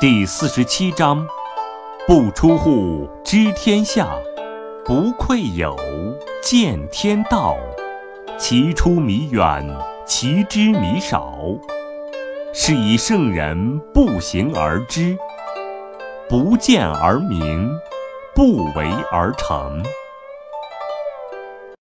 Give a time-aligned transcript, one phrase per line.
[0.00, 1.26] 第四十七章
[2.06, 4.08] 不出户知天下
[4.84, 5.76] 不愧有
[6.42, 7.56] 见天道
[8.38, 9.66] 其出弥远
[10.06, 11.36] 其知弥少
[12.54, 15.16] 是以圣人不行而知
[16.28, 17.70] 不见而明
[18.34, 19.82] 不为而成。